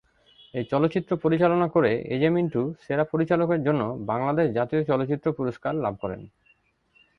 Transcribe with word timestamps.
এই 0.53 0.65
চলচ্চিত্র 0.71 1.11
পরিচালনা 1.17 1.67
করে 1.67 1.91
এজে 2.15 2.29
মিন্টু 2.29 2.61
সেরা 2.81 3.03
পরিচালকের 3.03 3.61
জন্য 3.63 3.81
বাংলাদেশ 4.05 4.47
জাতীয় 4.51 4.81
চলচ্চিত্র 4.83 5.27
পুরস্কার 5.31 5.73
লাভ 5.75 5.93
করেন। 6.01 6.21